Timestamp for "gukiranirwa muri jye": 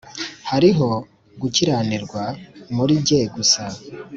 1.41-3.21